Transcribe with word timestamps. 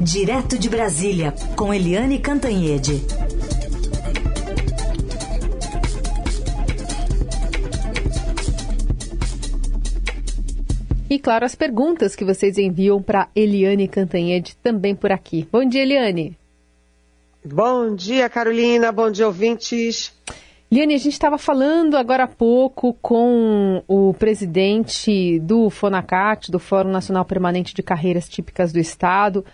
Direto 0.00 0.58
de 0.58 0.68
Brasília, 0.68 1.34
com 1.56 1.72
Eliane 1.72 2.18
Cantanhede. 2.18 3.02
E 11.08 11.18
claro, 11.18 11.46
as 11.46 11.54
perguntas 11.54 12.14
que 12.14 12.24
vocês 12.24 12.58
enviam 12.58 13.00
para 13.00 13.28
Eliane 13.34 13.88
Cantanhede 13.88 14.56
também 14.62 14.94
por 14.94 15.10
aqui. 15.10 15.48
Bom 15.50 15.66
dia, 15.66 15.82
Eliane. 15.82 16.36
Bom 17.44 17.94
dia, 17.94 18.28
Carolina. 18.28 18.92
Bom 18.92 19.10
dia, 19.10 19.26
ouvintes. 19.26 20.12
Liane, 20.70 20.94
a 20.94 20.98
gente 20.98 21.12
estava 21.12 21.38
falando 21.38 21.96
agora 21.96 22.24
há 22.24 22.28
pouco 22.28 22.92
com 23.00 23.82
o 23.88 24.12
presidente 24.14 25.38
do 25.40 25.70
FONACAT, 25.70 26.50
do 26.50 26.58
Fórum 26.58 26.90
Nacional 26.90 27.24
Permanente 27.24 27.72
de 27.72 27.82
Carreiras 27.82 28.28
Típicas 28.28 28.72
do 28.72 28.78
Estado, 28.78 29.44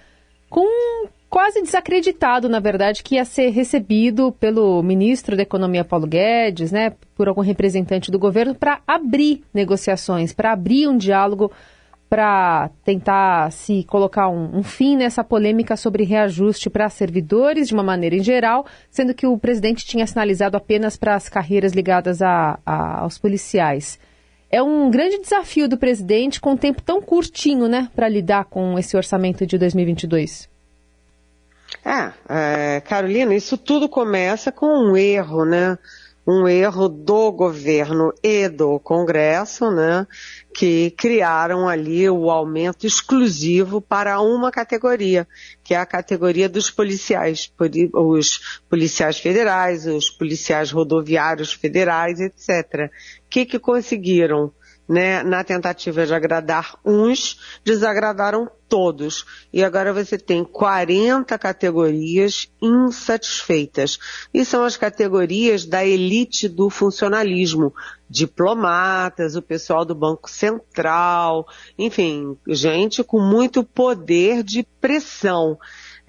com 0.52 1.08
quase 1.30 1.62
desacreditado, 1.62 2.46
na 2.46 2.60
verdade, 2.60 3.02
que 3.02 3.14
ia 3.14 3.24
ser 3.24 3.48
recebido 3.48 4.32
pelo 4.32 4.82
ministro 4.82 5.34
da 5.34 5.42
Economia 5.42 5.82
Paulo 5.82 6.06
Guedes, 6.06 6.70
né, 6.70 6.92
por 7.14 7.26
algum 7.26 7.40
representante 7.40 8.10
do 8.10 8.18
governo, 8.18 8.54
para 8.54 8.82
abrir 8.86 9.42
negociações, 9.54 10.34
para 10.34 10.52
abrir 10.52 10.86
um 10.86 10.98
diálogo 10.98 11.50
para 12.06 12.68
tentar 12.84 13.50
se 13.50 13.82
colocar 13.84 14.28
um, 14.28 14.58
um, 14.58 14.62
fim 14.62 14.94
nessa 14.94 15.24
polêmica 15.24 15.74
sobre 15.74 16.04
reajuste 16.04 16.68
para 16.68 16.90
servidores 16.90 17.68
de 17.68 17.72
uma 17.72 17.82
maneira 17.82 18.14
em 18.14 18.22
geral, 18.22 18.66
sendo 18.90 19.14
que 19.14 19.26
o 19.26 19.38
presidente 19.38 19.86
tinha 19.86 20.06
sinalizado 20.06 20.54
apenas 20.54 20.98
para 20.98 21.14
as 21.14 21.30
carreiras 21.30 21.72
ligadas 21.72 22.20
a, 22.20 22.58
a, 22.66 23.00
aos 23.00 23.16
policiais. 23.16 23.98
É 24.52 24.62
um 24.62 24.90
grande 24.90 25.18
desafio 25.18 25.66
do 25.66 25.78
presidente 25.78 26.38
com 26.38 26.52
um 26.52 26.56
tempo 26.58 26.82
tão 26.82 27.00
curtinho, 27.00 27.68
né, 27.68 27.88
para 27.96 28.06
lidar 28.06 28.44
com 28.44 28.78
esse 28.78 28.94
orçamento 28.94 29.46
de 29.46 29.56
2022. 29.56 30.46
É, 31.82 32.12
é, 32.28 32.80
Carolina, 32.82 33.34
isso 33.34 33.56
tudo 33.56 33.88
começa 33.88 34.52
com 34.52 34.66
um 34.66 34.94
erro, 34.94 35.46
né? 35.46 35.78
Um 36.26 36.46
erro 36.46 36.88
do 36.88 37.32
governo 37.32 38.12
e 38.22 38.48
do 38.48 38.78
Congresso, 38.78 39.70
né? 39.70 40.06
que 40.54 40.90
criaram 40.92 41.68
ali 41.68 42.08
o 42.08 42.30
aumento 42.30 42.86
exclusivo 42.86 43.80
para 43.80 44.20
uma 44.20 44.50
categoria, 44.50 45.26
que 45.64 45.74
é 45.74 45.78
a 45.78 45.86
categoria 45.86 46.48
dos 46.48 46.70
policiais, 46.70 47.50
os 47.94 48.60
policiais 48.68 49.18
federais, 49.18 49.86
os 49.86 50.10
policiais 50.10 50.70
rodoviários 50.70 51.52
federais, 51.52 52.20
etc. 52.20 52.90
O 53.24 53.28
que, 53.30 53.46
que 53.46 53.58
conseguiram? 53.58 54.52
Né, 54.88 55.22
na 55.22 55.44
tentativa 55.44 56.04
de 56.04 56.12
agradar 56.12 56.76
uns, 56.84 57.60
desagradaram 57.64 58.50
todos. 58.68 59.24
E 59.52 59.62
agora 59.62 59.92
você 59.92 60.16
tem 60.16 60.42
40 60.42 61.38
categorias 61.38 62.50
insatisfeitas. 62.60 63.98
E 64.32 64.44
são 64.44 64.64
as 64.64 64.78
categorias 64.78 65.66
da 65.66 65.84
elite 65.84 66.48
do 66.48 66.70
funcionalismo. 66.70 67.74
Diplomatas, 68.08 69.36
o 69.36 69.42
pessoal 69.42 69.84
do 69.84 69.94
Banco 69.94 70.28
Central, 70.28 71.46
enfim, 71.78 72.36
gente 72.48 73.04
com 73.04 73.20
muito 73.20 73.62
poder 73.62 74.42
de 74.42 74.62
pressão. 74.80 75.58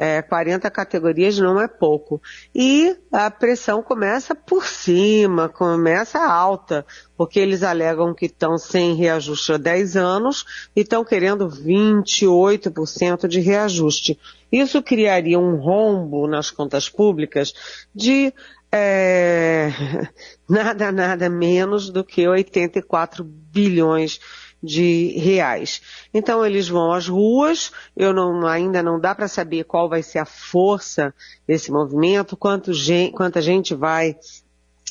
É, 0.05 0.21
40 0.21 0.69
categorias 0.69 1.39
não 1.39 1.61
é 1.61 1.65
pouco. 1.65 2.21
E 2.53 2.93
a 3.09 3.31
pressão 3.31 3.81
começa 3.81 4.35
por 4.35 4.65
cima, 4.65 5.47
começa 5.47 6.19
alta, 6.19 6.85
porque 7.15 7.39
eles 7.39 7.63
alegam 7.63 8.13
que 8.13 8.25
estão 8.25 8.57
sem 8.57 8.95
reajuste 8.95 9.53
há 9.53 9.57
10 9.57 9.95
anos 9.95 10.45
e 10.75 10.81
estão 10.81 11.05
querendo 11.05 11.47
28% 11.47 13.29
de 13.29 13.39
reajuste. 13.39 14.19
Isso 14.51 14.83
criaria 14.83 15.39
um 15.39 15.55
rombo 15.55 16.27
nas 16.27 16.51
contas 16.51 16.89
públicas 16.89 17.53
de 17.95 18.33
é, 18.73 19.69
nada, 20.49 20.91
nada 20.91 21.29
menos 21.29 21.89
do 21.89 22.03
que 22.03 22.27
84 22.27 23.23
bilhões 23.23 24.19
de 24.19 24.42
reais. 24.63 25.81
Então 26.13 26.45
eles 26.45 26.67
vão 26.67 26.93
às 26.93 27.07
ruas, 27.07 27.71
eu 27.95 28.13
não, 28.13 28.47
ainda 28.47 28.81
não 28.81 28.99
dá 28.99 29.13
para 29.13 29.27
saber 29.27 29.65
qual 29.65 29.89
vai 29.89 30.01
ser 30.01 30.19
a 30.19 30.25
força 30.25 31.13
desse 31.47 31.71
movimento, 31.71 32.37
quanto 32.37 32.73
gente, 32.73 33.13
quanta 33.13 33.41
gente 33.41 33.75
vai 33.75 34.15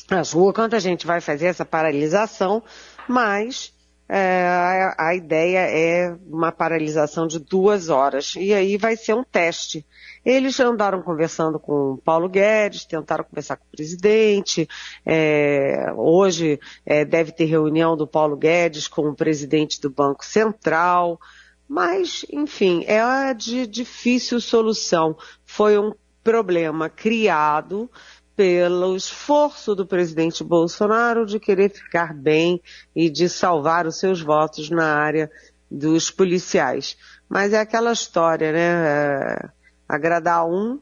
às 0.09 0.31
ruas, 0.31 0.53
quanta 0.53 0.79
gente 0.79 1.07
vai 1.07 1.19
fazer 1.19 1.47
essa 1.47 1.65
paralisação, 1.65 2.61
mas 3.07 3.72
é, 4.07 4.45
a, 4.45 5.07
a 5.09 5.15
ideia 5.15 5.59
é 5.69 6.15
uma 6.27 6.51
paralisação 6.51 7.25
de 7.25 7.39
duas 7.39 7.89
horas. 7.89 8.35
E 8.37 8.53
aí 8.53 8.77
vai 8.77 8.95
ser 8.95 9.13
um 9.13 9.23
teste. 9.23 9.85
Eles 10.25 10.59
andaram 10.59 11.01
conversando 11.01 11.59
com 11.59 11.93
o 11.93 11.97
Paulo 11.97 12.29
Guedes, 12.29 12.85
tentaram 12.85 13.23
conversar 13.23 13.57
com 13.57 13.65
o 13.65 13.75
presidente. 13.75 14.67
É, 15.05 15.91
hoje 15.95 16.59
é, 16.85 17.03
deve 17.03 17.31
ter 17.31 17.45
reunião 17.45 17.97
do 17.97 18.07
Paulo 18.07 18.37
Guedes 18.37 18.87
com 18.87 19.09
o 19.09 19.15
presidente 19.15 19.81
do 19.81 19.89
Banco 19.89 20.25
Central. 20.25 21.19
Mas, 21.67 22.25
enfim, 22.31 22.83
é 22.85 23.33
de 23.33 23.65
difícil 23.65 24.39
solução. 24.39 25.17
Foi 25.45 25.77
um 25.77 25.93
problema 26.23 26.89
criado 26.89 27.89
pelo 28.35 28.95
esforço 28.95 29.75
do 29.75 29.85
presidente 29.85 30.43
Bolsonaro 30.43 31.25
de 31.25 31.39
querer 31.39 31.69
ficar 31.69 32.13
bem 32.13 32.61
e 32.95 33.09
de 33.09 33.29
salvar 33.29 33.85
os 33.85 33.97
seus 33.97 34.21
votos 34.21 34.69
na 34.69 34.95
área 34.95 35.29
dos 35.69 36.09
policiais. 36.09 36.97
Mas 37.29 37.53
é 37.53 37.59
aquela 37.59 37.91
história, 37.91 38.51
né? 38.51 38.59
É, 38.59 39.49
agradar 39.87 40.45
um 40.47 40.79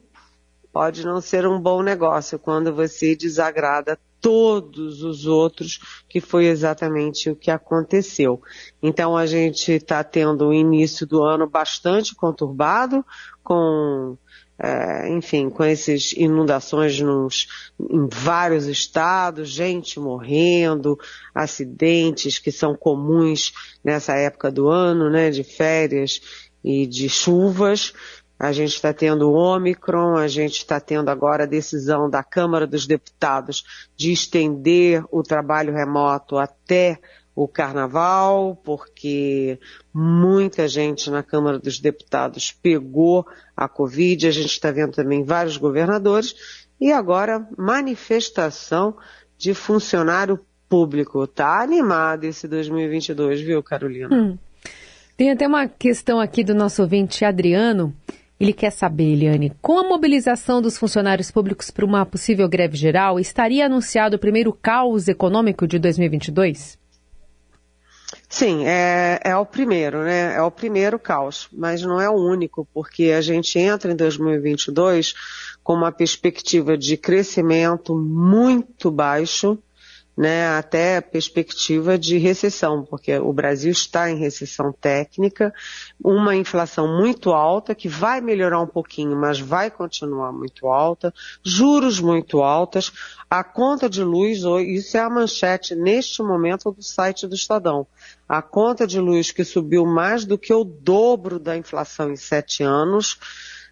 pode 0.72 1.06
não 1.06 1.20
ser 1.20 1.46
um 1.46 1.60
bom 1.60 1.82
negócio 1.82 2.40
quando 2.40 2.74
você 2.74 3.16
desagrada 3.16 4.00
todos 4.22 5.04
os 5.04 5.26
outros, 5.26 6.04
que 6.08 6.22
foi 6.22 6.46
exatamente 6.46 7.30
o 7.30 7.36
que 7.36 7.50
aconteceu. 7.50 8.42
Então 8.82 9.18
a 9.18 9.26
gente 9.26 9.72
está 9.74 10.04
tendo 10.04 10.48
um 10.48 10.54
início 10.54 11.08
do 11.08 11.24
ano 11.24 11.50
bastante 11.50 12.16
conturbado, 12.16 13.04
com 13.44 14.16
é, 14.64 15.10
enfim, 15.10 15.50
com 15.50 15.64
essas 15.64 16.12
inundações 16.12 17.00
nos, 17.00 17.48
em 17.80 18.08
vários 18.08 18.68
estados, 18.68 19.50
gente 19.50 20.00
morrendo, 20.00 21.00
acidentes 21.34 22.38
que 22.38 22.52
são 22.52 22.76
comuns 22.76 23.52
nessa 23.84 24.14
época 24.14 24.52
do 24.52 24.68
ano, 24.68 25.10
né, 25.10 25.32
de 25.32 25.44
férias 25.44 26.22
e 26.64 26.86
de 26.86 27.10
chuvas. 27.10 27.92
A 28.38 28.52
gente 28.52 28.76
está 28.76 28.94
tendo 28.94 29.32
o 29.32 29.34
Omicron, 29.34 30.16
a 30.16 30.28
gente 30.28 30.58
está 30.58 30.80
tendo 30.80 31.10
agora 31.10 31.44
a 31.44 31.48
decisão 31.48 32.08
da 32.08 32.24
Câmara 32.24 32.68
dos 32.68 32.86
Deputados 32.86 33.64
de 33.96 34.12
estender 34.12 35.04
o 35.12 35.24
trabalho 35.24 35.74
remoto 35.74 36.38
até 36.38 37.00
o 37.36 37.48
carnaval, 37.48 38.60
porque 38.64 39.58
muita 39.94 40.68
gente 40.68 41.10
na 41.10 41.24
Câmara 41.24 41.60
dos 41.60 41.80
Deputados 41.80 42.52
pegou 42.52 43.26
a 43.56 43.68
Covid, 43.68 44.28
a 44.28 44.32
gente 44.32 44.52
está 44.52 44.72
vendo 44.72 44.92
também 44.92 45.24
vários 45.24 45.58
governadores, 45.58 46.68
e 46.80 46.92
agora 46.92 47.48
manifestação 47.58 48.96
de 49.38 49.54
funcionário 49.54 50.40
público. 50.68 51.26
Tá 51.28 51.62
animado 51.62 52.24
esse 52.24 52.48
2022, 52.48 53.42
viu, 53.42 53.62
Carolina? 53.62 54.10
Hum. 54.12 54.38
Tem 55.16 55.32
até 55.32 55.48
uma 55.48 55.68
questão 55.68 56.20
aqui 56.20 56.44
do 56.44 56.56
nosso 56.56 56.82
ouvinte 56.82 57.24
Adriano. 57.24 57.94
Ele 58.40 58.54
quer 58.54 58.72
saber, 58.72 59.12
Eliane, 59.12 59.54
com 59.62 59.78
a 59.78 59.88
mobilização 59.88 60.64
dos 60.64 60.76
funcionários 60.76 61.30
públicos 61.30 61.70
para 61.70 61.86
uma 61.86 62.04
possível 62.06 62.50
greve 62.50 62.76
geral, 62.76 63.20
estaria 63.20 63.68
anunciado 63.68 64.16
o 64.16 64.20
primeiro 64.20 64.52
caos 64.52 65.08
econômico 65.08 65.68
de 65.68 65.78
2022? 65.78 66.81
Sim, 68.32 68.66
é, 68.66 69.20
é 69.26 69.36
o 69.36 69.46
primeiro, 69.46 70.04
né? 70.04 70.38
É 70.38 70.42
o 70.42 70.50
primeiro 70.50 70.98
caos, 70.98 71.50
mas 71.52 71.82
não 71.82 72.00
é 72.00 72.10
o 72.10 72.14
único, 72.14 72.66
porque 72.74 73.12
a 73.12 73.20
gente 73.20 73.60
entra 73.60 73.92
em 73.92 73.96
2022 73.96 75.14
com 75.62 75.74
uma 75.74 75.92
perspectiva 75.92 76.78
de 76.78 76.96
crescimento 76.96 77.94
muito 77.94 78.90
baixo, 78.90 79.60
né, 80.16 80.58
até 80.58 81.00
perspectiva 81.00 81.98
de 81.98 82.18
recessão, 82.18 82.84
porque 82.84 83.18
o 83.18 83.32
Brasil 83.32 83.72
está 83.72 84.10
em 84.10 84.18
recessão 84.18 84.72
técnica, 84.72 85.54
uma 86.04 86.36
inflação 86.36 86.98
muito 86.98 87.32
alta, 87.32 87.74
que 87.74 87.88
vai 87.88 88.20
melhorar 88.20 88.60
um 88.60 88.68
pouquinho, 88.68 89.16
mas 89.16 89.40
vai 89.40 89.72
continuar 89.72 90.32
muito 90.32 90.68
alta, 90.68 91.14
juros 91.44 92.00
muito 92.00 92.42
altas, 92.42 92.92
a 93.30 93.44
conta 93.44 93.90
de 93.90 94.04
luz, 94.04 94.40
isso 94.68 94.98
é 94.98 95.00
a 95.00 95.10
manchete 95.10 95.76
neste 95.76 96.22
momento 96.22 96.72
do 96.72 96.84
site 96.84 97.26
do 97.26 97.36
Estadão, 97.36 97.88
a 98.28 98.42
conta 98.42 98.86
de 98.86 99.00
luz 99.00 99.32
que 99.32 99.44
subiu 99.44 99.86
mais 99.86 100.26
do 100.26 100.38
que 100.38 100.54
o 100.54 100.64
dobro 100.64 101.40
da 101.40 101.56
inflação 101.56 102.12
em 102.12 102.18
sete 102.18 102.64
anos, 102.64 103.18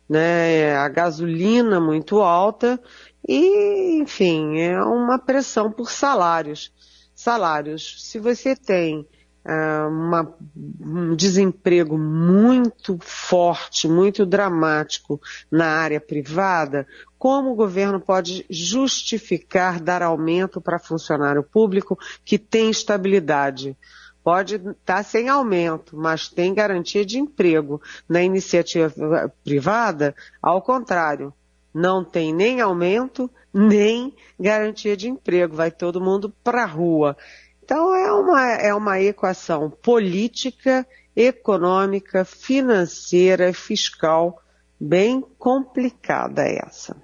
né, 0.09 0.75
a 0.75 0.89
gasolina 0.89 1.79
muito 1.79 2.19
alta 2.19 2.79
e, 3.27 3.99
enfim, 4.01 4.59
é 4.59 4.81
uma 4.81 5.19
pressão 5.19 5.71
por 5.71 5.91
salários. 5.91 6.71
Salários. 7.13 8.09
Se 8.09 8.17
você 8.17 8.55
tem 8.55 9.05
é, 9.45 9.83
uma, 9.83 10.35
um 10.81 11.15
desemprego 11.15 11.97
muito 11.97 12.97
forte, 13.01 13.87
muito 13.87 14.25
dramático 14.25 15.19
na 15.51 15.67
área 15.67 15.99
privada, 15.99 16.87
como 17.17 17.51
o 17.51 17.55
governo 17.55 17.99
pode 17.99 18.45
justificar 18.49 19.79
dar 19.79 20.01
aumento 20.01 20.61
para 20.61 20.79
funcionário 20.79 21.43
público 21.43 21.97
que 22.23 22.37
tem 22.37 22.69
estabilidade? 22.69 23.77
Pode 24.23 24.55
estar 24.55 24.73
tá 24.83 25.03
sem 25.03 25.29
aumento, 25.29 25.95
mas 25.97 26.29
tem 26.29 26.53
garantia 26.53 27.05
de 27.05 27.17
emprego. 27.17 27.81
Na 28.07 28.21
iniciativa 28.21 29.33
privada, 29.43 30.13
ao 30.41 30.61
contrário, 30.61 31.33
não 31.73 32.03
tem 32.03 32.33
nem 32.33 32.61
aumento, 32.61 33.29
nem 33.53 34.13
garantia 34.39 34.95
de 34.95 35.09
emprego. 35.09 35.55
Vai 35.55 35.71
todo 35.71 36.01
mundo 36.01 36.33
para 36.43 36.63
a 36.63 36.67
rua. 36.67 37.15
Então 37.63 37.93
é 37.95 38.11
uma, 38.11 38.51
é 38.53 38.73
uma 38.73 38.99
equação 38.99 39.69
política, 39.69 40.87
econômica, 41.15 42.25
financeira, 42.25 43.53
fiscal 43.53 44.41
bem 44.79 45.23
complicada 45.37 46.43
essa. 46.43 46.95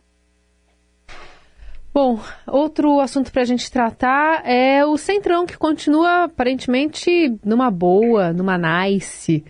Bom, 1.94 2.20
outro 2.48 3.00
assunto 3.00 3.32
para 3.32 3.42
a 3.42 3.46
gente 3.46 3.72
tratar 3.72 4.46
é 4.46 4.86
o 4.86 4.98
Centrão, 4.98 5.46
que 5.46 5.58
continua 5.58 6.26
aparentemente 6.26 7.38
numa 7.44 7.72
boa, 7.72 8.34
numa 8.34 8.58
nice, 8.58 9.46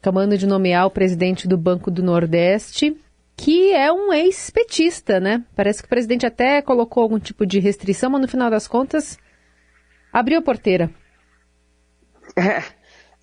acabando 0.00 0.36
de 0.36 0.46
nomear 0.46 0.86
o 0.86 0.90
presidente 0.90 1.46
do 1.46 1.56
Banco 1.56 1.90
do 1.90 2.02
Nordeste, 2.02 2.96
que 3.36 3.72
é 3.72 3.92
um 3.92 4.12
ex-petista, 4.12 5.20
né? 5.20 5.44
Parece 5.54 5.80
que 5.80 5.86
o 5.86 5.90
presidente 5.90 6.24
até 6.24 6.62
colocou 6.62 7.02
algum 7.02 7.18
tipo 7.18 7.44
de 7.44 7.58
restrição, 7.58 8.10
mas 8.10 8.22
no 8.22 8.28
final 8.28 8.50
das 8.50 8.66
contas 8.66 9.18
Abriu 10.16 10.38
a 10.38 10.42
porteira. 10.42 10.90
É, 12.38 12.62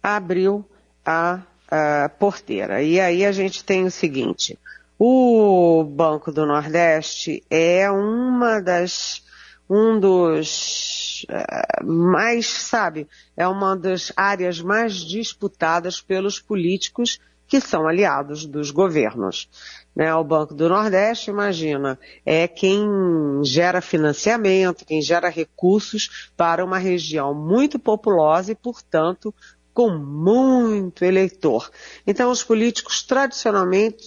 abriu 0.02 0.66
a, 1.06 1.42
a 1.70 2.10
porteira. 2.10 2.82
E 2.82 3.00
aí 3.00 3.26
a 3.26 3.32
gente 3.32 3.64
tem 3.64 3.84
o 3.84 3.92
seguinte: 3.92 4.58
o 4.98 5.84
Banco 5.84 6.32
do 6.32 6.46
Nordeste 6.46 7.44
é 7.50 7.92
uma 7.92 8.60
das 8.60 9.24
um 9.70 10.00
dos 10.00 11.26
uh, 11.30 11.86
mais, 11.86 12.48
sabe, 12.48 13.08
é 13.36 13.48
uma 13.48 13.76
das 13.76 14.14
áreas 14.16 14.62
mais 14.62 14.96
disputadas 14.96 16.02
pelos 16.02 16.40
políticos 16.40 17.20
que 17.48 17.60
são 17.60 17.88
aliados 17.88 18.46
dos 18.46 18.72
governos. 18.72 19.50
Né? 19.96 20.14
O 20.16 20.24
Banco 20.24 20.54
do 20.54 20.68
Nordeste, 20.68 21.30
imagina, 21.30 22.00
é 22.26 22.48
quem 22.48 23.42
gera 23.44 23.82
financiamento, 23.82 24.86
quem 24.86 25.02
gera 25.02 25.30
recursos 25.30 26.32
para 26.36 26.64
uma 26.66 26.78
região 26.78 27.34
muito 27.34 27.78
populosa 27.78 28.52
e, 28.52 28.56
portanto, 28.56 29.34
com 29.74 29.90
muito 29.90 31.04
eleitor. 31.04 31.70
Então, 32.06 32.30
os 32.30 32.44
políticos 32.44 33.04
tradicionalmente, 33.04 34.04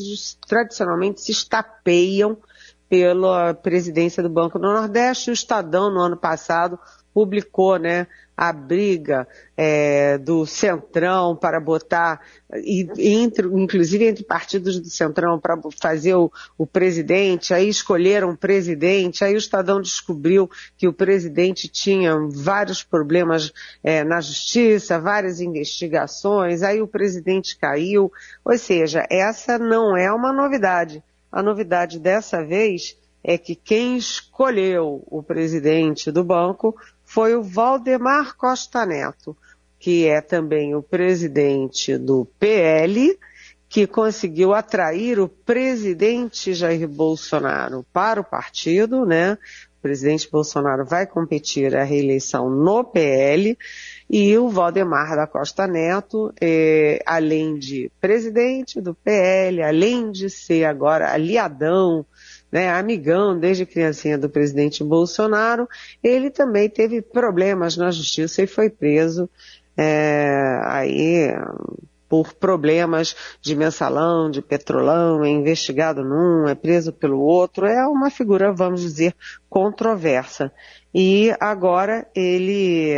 tradicionalmente 0.46 1.20
se 1.20 1.32
estapeiam 1.32 2.38
pela 2.88 3.52
presidência 3.52 4.22
do 4.22 4.28
Banco 4.28 4.58
do 4.58 4.72
Nordeste. 4.72 5.30
O 5.30 5.32
Estadão, 5.32 5.90
no 5.90 6.00
ano 6.00 6.16
passado, 6.16 6.78
publicou 7.12 7.78
né, 7.78 8.06
a 8.36 8.52
briga 8.52 9.26
é, 9.56 10.18
do 10.18 10.44
Centrão 10.44 11.34
para 11.34 11.58
botar, 11.58 12.20
entre, 12.98 13.46
inclusive 13.46 14.04
entre 14.04 14.24
partidos 14.24 14.78
do 14.78 14.90
Centrão, 14.90 15.40
para 15.40 15.58
fazer 15.80 16.14
o, 16.14 16.30
o 16.58 16.66
presidente, 16.66 17.54
aí 17.54 17.68
escolheram 17.68 18.30
o 18.30 18.36
presidente, 18.36 19.24
aí 19.24 19.34
o 19.34 19.38
Estadão 19.38 19.80
descobriu 19.80 20.50
que 20.76 20.86
o 20.86 20.92
presidente 20.92 21.66
tinha 21.68 22.14
vários 22.28 22.82
problemas 22.82 23.52
é, 23.82 24.04
na 24.04 24.20
justiça, 24.20 25.00
várias 25.00 25.40
investigações, 25.40 26.62
aí 26.62 26.82
o 26.82 26.86
presidente 26.86 27.56
caiu. 27.56 28.12
Ou 28.44 28.58
seja, 28.58 29.06
essa 29.10 29.58
não 29.58 29.96
é 29.96 30.12
uma 30.12 30.32
novidade. 30.32 31.02
A 31.32 31.42
novidade 31.42 31.98
dessa 31.98 32.44
vez 32.44 32.96
é 33.22 33.36
que 33.36 33.56
quem 33.56 33.96
escolheu 33.96 35.02
o 35.06 35.20
presidente 35.22 36.12
do 36.12 36.22
banco 36.22 36.76
foi 37.06 37.36
o 37.36 37.42
Valdemar 37.42 38.36
Costa 38.36 38.84
Neto, 38.84 39.34
que 39.78 40.06
é 40.06 40.20
também 40.20 40.74
o 40.74 40.82
presidente 40.82 41.96
do 41.96 42.26
PL, 42.38 43.16
que 43.68 43.86
conseguiu 43.86 44.52
atrair 44.52 45.18
o 45.20 45.28
presidente 45.28 46.52
Jair 46.52 46.88
Bolsonaro 46.88 47.86
para 47.92 48.20
o 48.20 48.24
partido, 48.24 49.06
né? 49.06 49.38
O 49.78 49.82
presidente 49.82 50.28
Bolsonaro 50.30 50.84
vai 50.84 51.06
competir 51.06 51.76
a 51.76 51.84
reeleição 51.84 52.50
no 52.50 52.82
PL 52.82 53.56
e 54.10 54.36
o 54.36 54.48
Valdemar 54.48 55.14
da 55.14 55.26
Costa 55.26 55.66
Neto, 55.66 56.32
é, 56.40 57.00
além 57.06 57.56
de 57.56 57.90
presidente 58.00 58.80
do 58.80 58.94
PL, 58.94 59.62
além 59.62 60.10
de 60.10 60.28
ser 60.28 60.64
agora 60.64 61.12
aliadão 61.12 62.04
né, 62.56 62.70
amigão 62.70 63.38
desde 63.38 63.66
criancinha 63.66 64.16
do 64.16 64.30
presidente 64.30 64.82
Bolsonaro, 64.82 65.68
ele 66.02 66.30
também 66.30 66.70
teve 66.70 67.02
problemas 67.02 67.76
na 67.76 67.90
justiça 67.90 68.42
e 68.42 68.46
foi 68.46 68.70
preso 68.70 69.28
é, 69.76 70.58
aí 70.64 71.34
por 72.08 72.32
problemas 72.32 73.14
de 73.42 73.54
mensalão, 73.54 74.30
de 74.30 74.40
petrolão, 74.40 75.22
é 75.22 75.28
investigado 75.28 76.02
num, 76.02 76.48
é 76.48 76.54
preso 76.54 76.94
pelo 76.94 77.20
outro, 77.20 77.66
é 77.66 77.86
uma 77.86 78.08
figura, 78.08 78.54
vamos 78.54 78.80
dizer, 78.80 79.14
controversa. 79.50 80.50
E 80.94 81.36
agora 81.38 82.06
ele, 82.14 82.94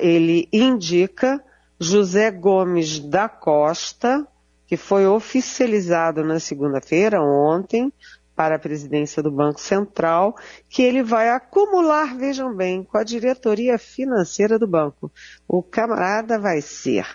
ele 0.00 0.48
indica 0.52 1.40
José 1.78 2.28
Gomes 2.32 2.98
da 2.98 3.28
Costa, 3.28 4.26
que 4.66 4.76
foi 4.76 5.06
oficializado 5.06 6.24
na 6.24 6.40
segunda-feira, 6.40 7.22
ontem, 7.22 7.92
para 8.34 8.56
a 8.56 8.58
presidência 8.58 9.22
do 9.22 9.30
Banco 9.30 9.60
Central, 9.60 10.34
que 10.68 10.82
ele 10.82 11.02
vai 11.02 11.30
acumular, 11.30 12.16
vejam 12.16 12.54
bem, 12.54 12.82
com 12.82 12.98
a 12.98 13.04
diretoria 13.04 13.78
financeira 13.78 14.58
do 14.58 14.66
banco. 14.66 15.10
O 15.46 15.62
camarada 15.62 16.38
vai 16.38 16.60
ser 16.60 17.06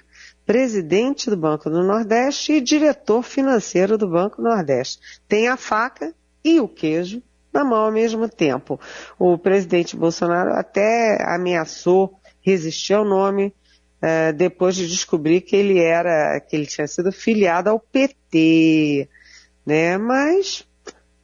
presidente 0.45 1.29
do 1.29 1.37
Banco 1.37 1.69
do 1.69 1.83
Nordeste 1.83 2.53
e 2.53 2.61
diretor 2.61 3.21
financeiro 3.21 3.97
do 3.97 4.09
Banco 4.09 4.41
Nordeste. 4.41 4.99
Tem 5.27 5.47
a 5.47 5.55
faca 5.55 6.13
e 6.43 6.59
o 6.59 6.67
queijo 6.67 7.21
na 7.53 7.63
mão 7.63 7.85
ao 7.85 7.91
mesmo 7.91 8.27
tempo. 8.27 8.79
O 9.17 9.37
presidente 9.37 9.95
Bolsonaro 9.95 10.53
até 10.53 11.23
ameaçou 11.23 12.19
resistir 12.41 12.93
ao 12.93 13.05
nome 13.05 13.53
eh, 14.01 14.31
depois 14.31 14.75
de 14.75 14.87
descobrir 14.87 15.41
que 15.41 15.55
ele 15.55 15.77
era, 15.77 16.39
que 16.39 16.55
ele 16.55 16.65
tinha 16.65 16.87
sido 16.87 17.11
filiado 17.11 17.69
ao 17.69 17.79
PT, 17.79 19.09
né? 19.65 19.97
Mas 19.97 20.65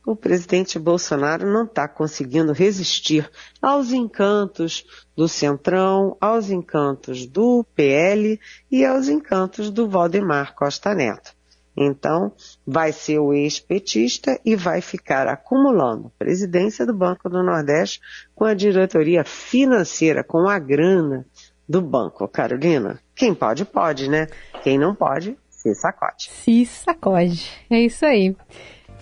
o 0.06 0.16
presidente 0.16 0.78
Bolsonaro 0.78 1.52
não 1.52 1.64
está 1.64 1.88
conseguindo 1.88 2.54
resistir 2.54 3.30
aos 3.62 3.92
encantos 3.92 4.86
do 5.16 5.28
Centrão, 5.28 6.16
aos 6.22 6.50
encantos 6.50 7.26
do 7.26 7.66
PL 7.76 8.40
e 8.70 8.86
aos 8.86 9.08
encantos 9.08 9.72
do 9.72 9.90
Valdemar 9.90 10.54
Costa 10.54 10.94
Neto. 10.94 11.34
Então, 11.78 12.32
vai 12.66 12.94
ser 12.94 13.20
o 13.20 13.34
ex-petista 13.34 14.40
e 14.46 14.56
vai 14.56 14.80
ficar 14.80 15.28
acumulando 15.28 16.12
presidência 16.18 16.86
do 16.86 16.94
Banco 16.94 17.30
do 17.30 17.44
Nordeste 17.44 18.00
com 18.34 18.46
a 18.46 18.54
diretoria 18.54 19.26
financeira, 19.26 20.24
com 20.24 20.48
a 20.48 20.58
grana 20.58 21.26
do 21.68 21.82
banco. 21.82 22.28
Carolina, 22.30 23.00
quem 23.14 23.36
pode, 23.36 23.66
pode, 23.66 24.10
né? 24.10 24.28
Quem 24.64 24.78
não 24.78 24.96
pode, 24.96 25.38
se 25.50 25.76
sacode. 25.76 26.30
Se 26.30 26.66
sacode. 26.66 27.50
É 27.70 27.82
isso 27.82 28.06
aí. 28.06 28.36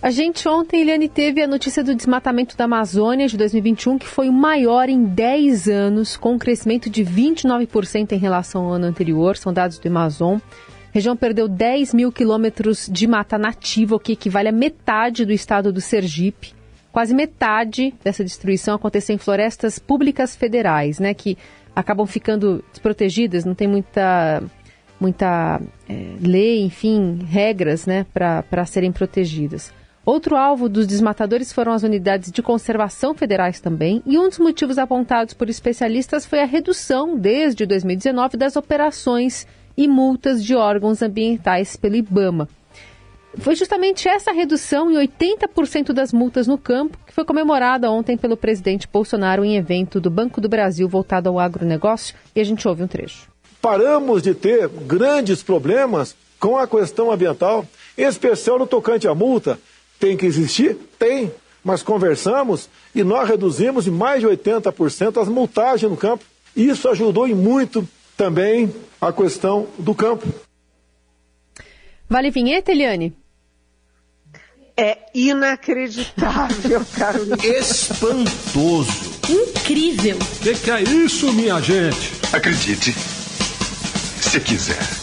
A 0.03 0.11
gente 0.11 0.49
ontem, 0.49 0.81
Eliane, 0.81 1.07
teve 1.07 1.41
a 1.41 1.47
notícia 1.47 1.81
do 1.81 1.95
desmatamento 1.95 2.57
da 2.57 2.65
Amazônia 2.65 3.25
de 3.25 3.37
2021, 3.37 3.97
que 3.97 4.05
foi 4.05 4.27
o 4.27 4.33
maior 4.33 4.89
em 4.89 5.05
10 5.05 5.69
anos, 5.69 6.17
com 6.17 6.33
um 6.33 6.37
crescimento 6.37 6.89
de 6.89 7.05
29% 7.05 8.11
em 8.11 8.17
relação 8.17 8.65
ao 8.65 8.73
ano 8.73 8.85
anterior, 8.85 9.37
são 9.37 9.53
dados 9.53 9.79
do 9.79 9.87
Amazon. 9.87 10.39
A 10.39 10.91
região 10.91 11.15
perdeu 11.15 11.47
10 11.47 11.93
mil 11.93 12.11
quilômetros 12.11 12.89
de 12.91 13.07
mata 13.07 13.37
nativa, 13.37 13.95
o 13.95 13.99
que 13.99 14.11
equivale 14.11 14.49
a 14.49 14.51
metade 14.51 15.23
do 15.23 15.31
estado 15.31 15.71
do 15.71 15.79
Sergipe. 15.79 16.53
Quase 16.91 17.15
metade 17.15 17.93
dessa 18.03 18.25
destruição 18.25 18.75
aconteceu 18.75 19.15
em 19.15 19.17
florestas 19.17 19.79
públicas 19.79 20.35
federais, 20.35 20.99
né, 20.99 21.13
que 21.13 21.37
acabam 21.73 22.05
ficando 22.05 22.61
desprotegidas, 22.73 23.45
não 23.45 23.55
tem 23.55 23.69
muita, 23.69 24.43
muita 24.99 25.61
é, 25.87 26.15
lei, 26.19 26.61
enfim, 26.61 27.19
regras 27.25 27.85
né, 27.85 28.05
para 28.13 28.65
serem 28.65 28.91
protegidas. 28.91 29.71
Outro 30.05 30.35
alvo 30.35 30.67
dos 30.67 30.85
desmatadores 30.85 31.53
foram 31.53 31.71
as 31.71 31.81
unidades 31.81 32.29
de 32.29 32.41
conservação 32.41 33.13
federais 33.13 33.61
também, 33.61 34.03
e 34.05 34.17
um 34.17 34.27
dos 34.27 34.37
motivos 34.37 34.77
apontados 34.77 35.33
por 35.33 35.49
especialistas 35.49 36.25
foi 36.25 36.41
a 36.41 36.45
redução, 36.45 37.17
desde 37.17 37.65
2019, 37.65 38.35
das 38.35 38.57
operações 38.57 39.47
e 39.77 39.87
multas 39.87 40.43
de 40.43 40.55
órgãos 40.55 41.01
ambientais 41.01 41.77
pelo 41.77 41.95
IBAMA. 41.95 42.49
Foi 43.37 43.55
justamente 43.55 44.07
essa 44.09 44.33
redução 44.33 44.91
em 44.91 44.95
80% 45.07 45.93
das 45.93 46.11
multas 46.11 46.47
no 46.47 46.57
campo 46.57 46.97
que 47.07 47.13
foi 47.13 47.23
comemorada 47.23 47.89
ontem 47.89 48.17
pelo 48.17 48.35
presidente 48.35 48.87
Bolsonaro 48.91 49.43
em 49.45 49.55
evento 49.55 50.01
do 50.01 50.11
Banco 50.11 50.41
do 50.41 50.49
Brasil 50.49 50.87
voltado 50.87 51.29
ao 51.29 51.39
agronegócio, 51.39 52.13
e 52.35 52.41
a 52.41 52.43
gente 52.43 52.67
ouve 52.67 52.83
um 52.83 52.87
trecho. 52.87 53.31
paramos 53.61 54.21
de 54.21 54.35
ter 54.35 54.67
grandes 54.67 55.41
problemas 55.41 56.13
com 56.37 56.57
a 56.57 56.67
questão 56.67 57.09
ambiental, 57.09 57.65
em 57.97 58.03
especial 58.03 58.59
no 58.59 58.67
tocante 58.67 59.07
à 59.07 59.15
multa. 59.15 59.57
Tem 60.03 60.17
que 60.17 60.25
existir? 60.25 60.75
Tem. 60.99 61.31
Mas 61.63 61.81
conversamos 61.81 62.67
e 62.93 63.05
nós 63.05 63.29
reduzimos 63.29 63.87
em 63.87 63.91
mais 63.91 64.19
de 64.19 64.27
80% 64.27 65.21
as 65.21 65.29
multagens 65.29 65.89
no 65.89 65.95
campo. 65.95 66.25
Isso 66.53 66.89
ajudou 66.89 67.25
em 67.25 67.33
muito 67.33 67.87
também 68.17 68.75
a 68.99 69.13
questão 69.13 69.65
do 69.79 69.95
campo. 69.95 70.27
Vale 72.09 72.31
vinheta, 72.31 72.73
Eliane? 72.73 73.13
É 74.75 74.97
inacreditável, 75.15 76.81
Carolina. 76.99 77.37
Espantoso. 77.37 79.21
Incrível. 79.29 80.17
O 80.17 80.43
que, 80.43 80.53
que 80.53 80.69
é 80.69 80.81
isso, 80.81 81.31
minha 81.31 81.61
gente? 81.61 82.11
Acredite, 82.33 82.91
se 82.91 84.37
quiser. 84.41 85.02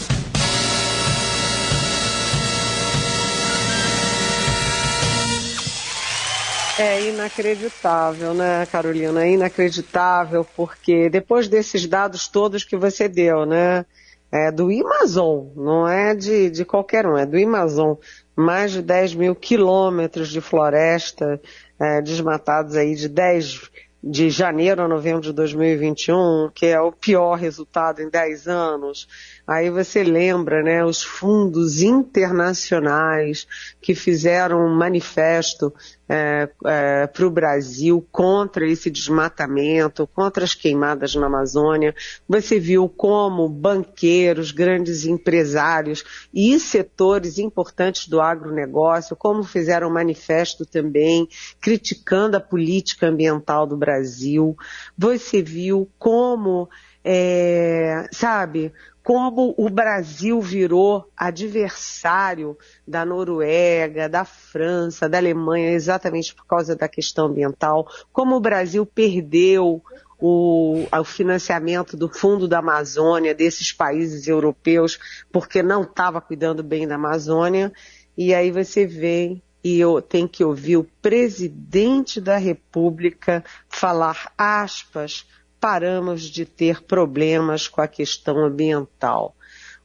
É 6.83 6.99
inacreditável, 7.09 8.33
né, 8.33 8.65
Carolina? 8.65 9.23
É 9.23 9.29
inacreditável, 9.29 10.43
porque 10.55 11.11
depois 11.11 11.47
desses 11.47 11.85
dados 11.85 12.27
todos 12.27 12.63
que 12.63 12.75
você 12.75 13.07
deu, 13.07 13.45
né? 13.45 13.85
É 14.31 14.51
do 14.51 14.67
Amazon, 14.71 15.45
não 15.55 15.87
é 15.87 16.15
de, 16.15 16.49
de 16.49 16.65
qualquer 16.65 17.05
um, 17.05 17.15
é 17.15 17.23
do 17.23 17.37
Amazon. 17.37 17.93
Mais 18.35 18.71
de 18.71 18.81
10 18.81 19.13
mil 19.13 19.35
quilômetros 19.35 20.29
de 20.29 20.41
floresta 20.41 21.39
é, 21.79 22.01
desmatados 22.01 22.75
aí 22.75 22.95
de 22.95 23.07
10 23.07 23.69
de 24.03 24.31
janeiro 24.31 24.81
a 24.81 24.87
novembro 24.87 25.21
de 25.21 25.33
2021, 25.33 26.49
que 26.55 26.65
é 26.65 26.81
o 26.81 26.91
pior 26.91 27.35
resultado 27.35 28.01
em 28.01 28.09
10 28.09 28.47
anos. 28.47 29.07
Aí 29.51 29.69
você 29.69 30.01
lembra, 30.01 30.63
né, 30.63 30.85
os 30.85 31.03
fundos 31.03 31.81
internacionais 31.81 33.45
que 33.81 33.93
fizeram 33.93 34.65
um 34.65 34.73
manifesto 34.73 35.73
é, 36.07 36.49
é, 36.65 37.07
para 37.07 37.27
o 37.27 37.29
Brasil 37.29 38.07
contra 38.13 38.65
esse 38.65 38.89
desmatamento, 38.89 40.07
contra 40.15 40.45
as 40.45 40.55
queimadas 40.55 41.15
na 41.15 41.25
Amazônia. 41.25 41.93
Você 42.29 42.61
viu 42.61 42.87
como 42.87 43.49
banqueiros, 43.49 44.51
grandes 44.51 45.05
empresários 45.05 46.29
e 46.33 46.57
setores 46.57 47.37
importantes 47.37 48.07
do 48.07 48.21
agronegócio, 48.21 49.17
como 49.17 49.43
fizeram 49.43 49.89
um 49.89 49.93
manifesto 49.93 50.65
também 50.65 51.27
criticando 51.59 52.37
a 52.37 52.41
política 52.41 53.07
ambiental 53.07 53.67
do 53.67 53.75
Brasil. 53.75 54.55
Você 54.97 55.41
viu 55.41 55.89
como 55.99 56.69
é, 57.03 58.07
sabe, 58.11 58.73
como 59.03 59.55
o 59.57 59.69
Brasil 59.69 60.39
virou 60.39 61.09
adversário 61.17 62.57
da 62.87 63.03
Noruega, 63.03 64.07
da 64.07 64.23
França, 64.23 65.09
da 65.09 65.17
Alemanha, 65.17 65.71
exatamente 65.71 66.35
por 66.35 66.45
causa 66.45 66.75
da 66.75 66.87
questão 66.87 67.25
ambiental, 67.25 67.87
como 68.13 68.35
o 68.35 68.41
Brasil 68.41 68.85
perdeu 68.85 69.81
o, 70.19 70.85
o 70.91 71.03
financiamento 71.03 71.97
do 71.97 72.07
Fundo 72.07 72.47
da 72.47 72.59
Amazônia 72.59 73.33
desses 73.33 73.73
países 73.73 74.27
europeus 74.27 74.99
porque 75.31 75.63
não 75.63 75.81
estava 75.81 76.21
cuidando 76.21 76.61
bem 76.61 76.87
da 76.87 76.95
Amazônia, 76.95 77.73
e 78.15 78.33
aí 78.33 78.51
você 78.51 78.85
vê 78.85 79.41
e 79.63 79.79
eu 79.79 80.01
tenho 80.01 80.27
que 80.27 80.43
ouvir 80.43 80.77
o 80.77 80.87
presidente 81.01 82.19
da 82.19 82.37
República 82.37 83.43
falar 83.69 84.31
aspas 84.37 85.25
paramos 85.61 86.23
de 86.23 86.43
ter 86.43 86.81
problemas 86.81 87.67
com 87.67 87.81
a 87.81 87.87
questão 87.87 88.39
ambiental. 88.39 89.35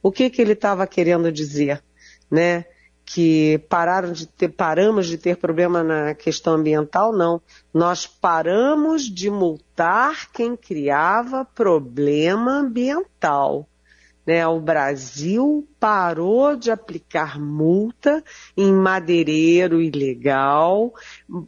O 0.01 0.11
que, 0.11 0.27
que 0.27 0.41
ele 0.41 0.53
estava 0.53 0.87
querendo 0.87 1.31
dizer? 1.31 1.83
Né? 2.29 2.65
Que 3.05 3.59
pararam 3.69 4.11
de 4.11 4.25
ter, 4.25 4.49
paramos 4.49 5.05
de 5.05 5.17
ter 5.17 5.37
problema 5.37 5.83
na 5.83 6.15
questão 6.15 6.55
ambiental? 6.55 7.13
Não. 7.13 7.39
Nós 7.71 8.07
paramos 8.07 9.03
de 9.03 9.29
multar 9.29 10.31
quem 10.31 10.57
criava 10.57 11.45
problema 11.45 12.53
ambiental. 12.53 13.69
Né, 14.25 14.45
o 14.45 14.59
Brasil 14.59 15.65
parou 15.79 16.57
de 16.57 16.69
aplicar 16.69 17.39
multa 17.39 18.21
em 18.57 18.73
madeireiro 18.73 19.81
ilegal, 19.81 20.93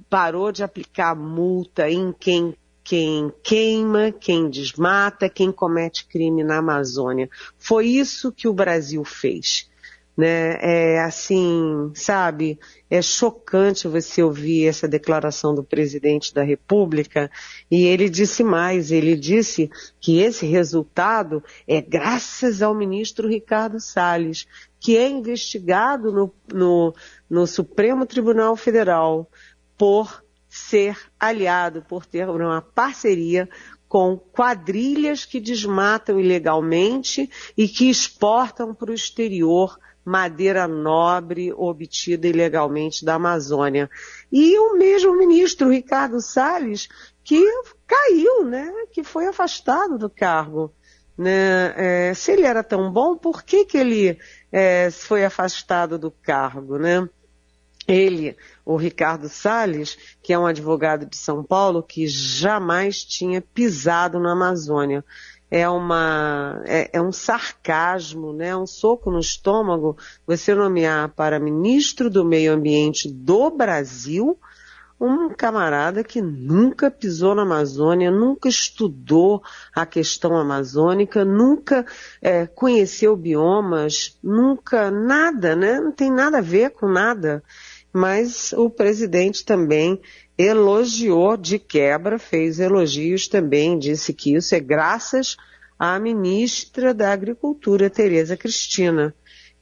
parou 0.09 0.49
de 0.49 0.63
aplicar 0.63 1.13
multa 1.13 1.89
em 1.89 2.13
quem 2.17 2.55
quem 2.89 3.31
queima, 3.43 4.11
quem 4.11 4.49
desmata, 4.49 5.29
quem 5.29 5.51
comete 5.51 6.07
crime 6.07 6.43
na 6.43 6.57
Amazônia. 6.57 7.29
Foi 7.55 7.85
isso 7.85 8.31
que 8.31 8.47
o 8.47 8.53
Brasil 8.53 9.05
fez. 9.05 9.69
Né? 10.17 10.57
É 10.59 10.99
assim, 11.03 11.91
sabe, 11.93 12.59
é 12.89 12.99
chocante 12.99 13.87
você 13.87 14.23
ouvir 14.23 14.65
essa 14.65 14.87
declaração 14.87 15.53
do 15.53 15.63
presidente 15.63 16.33
da 16.33 16.41
República 16.41 17.29
e 17.69 17.85
ele 17.85 18.09
disse 18.09 18.43
mais, 18.43 18.89
ele 18.89 19.15
disse 19.15 19.69
que 20.01 20.17
esse 20.17 20.47
resultado 20.47 21.43
é 21.67 21.79
graças 21.79 22.63
ao 22.63 22.73
ministro 22.73 23.27
Ricardo 23.29 23.79
Salles, 23.79 24.47
que 24.79 24.97
é 24.97 25.07
investigado 25.07 26.11
no, 26.11 26.33
no, 26.51 26.95
no 27.29 27.45
Supremo 27.45 28.03
Tribunal 28.07 28.55
Federal 28.55 29.29
por 29.77 30.23
ser 30.49 30.97
aliado, 31.19 31.85
por 31.87 32.05
ter 32.05 32.27
uma 32.27 32.61
parceria 32.61 33.47
com 33.87 34.17
quadrilhas 34.17 35.25
que 35.25 35.39
desmatam 35.39 36.19
ilegalmente 36.19 37.29
e 37.57 37.67
que 37.67 37.89
exportam 37.89 38.73
para 38.73 38.91
o 38.91 38.93
exterior 38.93 39.77
madeira 40.03 40.67
nobre 40.67 41.53
obtida 41.53 42.27
ilegalmente 42.27 43.05
da 43.05 43.15
Amazônia. 43.15 43.89
E 44.31 44.57
o 44.57 44.75
mesmo 44.75 45.15
ministro 45.15 45.69
Ricardo 45.69 46.19
Salles, 46.19 46.87
que 47.23 47.43
caiu, 47.85 48.45
né, 48.45 48.71
que 48.91 49.03
foi 49.03 49.27
afastado 49.27 49.97
do 49.97 50.09
cargo. 50.09 50.73
Né? 51.17 51.73
É, 52.09 52.13
se 52.13 52.31
ele 52.31 52.43
era 52.43 52.63
tão 52.63 52.91
bom, 52.91 53.17
por 53.17 53.43
que, 53.43 53.65
que 53.65 53.77
ele 53.77 54.17
é, 54.51 54.89
foi 54.89 55.25
afastado 55.25 55.99
do 55.99 56.09
cargo? 56.09 56.77
Né? 56.79 57.07
Ele, 57.89 58.37
o 58.63 58.75
Ricardo 58.75 59.27
Salles, 59.27 59.97
que 60.21 60.31
é 60.31 60.37
um 60.37 60.45
advogado 60.45 61.07
de 61.07 61.17
São 61.17 61.43
Paulo 61.43 61.81
que 61.81 62.07
jamais 62.07 63.03
tinha 63.03 63.41
pisado 63.41 64.19
na 64.19 64.33
Amazônia. 64.33 65.03
É 65.49 65.67
uma 65.67 66.61
é, 66.65 66.91
é 66.93 67.01
um 67.01 67.11
sarcasmo, 67.11 68.31
né? 68.31 68.55
um 68.55 68.67
soco 68.67 69.09
no 69.09 69.19
estômago 69.19 69.97
você 70.27 70.53
nomear 70.53 71.09
para 71.09 71.39
ministro 71.39 72.11
do 72.11 72.23
Meio 72.23 72.53
Ambiente 72.53 73.11
do 73.11 73.49
Brasil 73.49 74.39
um 74.99 75.29
camarada 75.29 76.03
que 76.03 76.21
nunca 76.21 76.91
pisou 76.91 77.33
na 77.33 77.43
Amazônia, 77.43 78.11
nunca 78.11 78.49
estudou 78.49 79.41
a 79.73 79.85
questão 79.85 80.35
amazônica, 80.35 81.23
nunca 81.23 81.85
é, 82.21 82.45
conheceu 82.45 83.15
biomas, 83.15 84.19
nunca 84.21 84.91
nada, 84.91 85.55
né? 85.55 85.79
Não 85.79 85.91
tem 85.91 86.11
nada 86.11 86.39
a 86.39 86.41
ver 86.41 86.71
com 86.71 86.87
nada 86.87 87.41
mas 87.99 88.53
o 88.53 88.69
presidente 88.69 89.43
também 89.43 89.99
elogiou 90.37 91.35
de 91.35 91.59
quebra, 91.59 92.17
fez 92.17 92.57
elogios 92.57 93.27
também, 93.27 93.77
disse 93.77 94.13
que 94.13 94.35
isso 94.35 94.55
é 94.55 94.59
graças 94.61 95.35
à 95.77 95.99
ministra 95.99 96.93
da 96.93 97.11
Agricultura, 97.11 97.89
Tereza 97.89 98.37
Cristina, 98.37 99.13